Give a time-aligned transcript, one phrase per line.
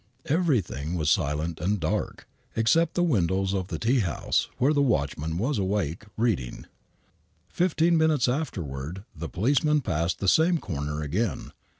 [0.25, 5.37] Everything was silent and dark, except the windows of the tea house, where the watchman
[5.37, 6.65] was awake, reading.
[7.47, 11.51] Fifteen minutes afterward the policeman passed the same corner again.